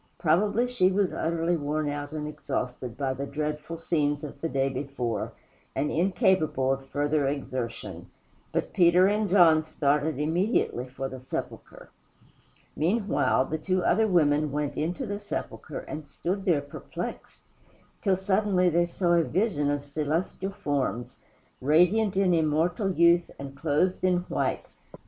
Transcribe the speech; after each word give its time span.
Probably 0.17 0.67
she 0.67 0.91
was 0.91 1.13
utterly 1.13 1.55
worn 1.55 1.87
out 1.87 2.11
and 2.11 2.27
exhausted 2.27 2.97
by 2.97 3.13
the 3.13 3.27
dreadful 3.27 3.77
scenes 3.77 4.23
of 4.23 4.41
the 4.41 4.49
day 4.49 4.67
before, 4.67 5.31
and 5.75 5.91
incapable 5.91 6.73
of 6.73 6.87
further 6.87 7.27
exertion. 7.27 8.07
But 8.51 8.73
Peter 8.73 9.05
and 9.05 9.29
John 9.29 9.61
started 9.61 10.17
immediately 10.17 10.87
for 10.87 11.07
the 11.07 11.19
sepulchre. 11.19 11.91
Meanwhile, 12.75 13.45
the 13.45 13.59
two 13.59 13.83
other 13.83 14.07
women 14.07 14.51
went 14.51 14.75
into 14.75 15.05
the 15.05 15.19
sepulchre 15.19 15.81
and 15.81 16.07
stood 16.07 16.45
there 16.45 16.61
perplexed, 16.61 17.41
till 18.01 18.15
suddenly 18.17 18.69
they 18.71 18.87
saw 18.87 19.13
a 19.13 19.23
vision 19.23 19.69
of 19.69 19.83
celestial 19.83 20.49
forms, 20.51 21.17
radiant 21.61 22.17
in 22.17 22.33
immortal 22.33 22.89
youth 22.91 23.29
and 23.37 23.55
clothed 23.55 24.03
in 24.03 24.21
white. 24.21 24.65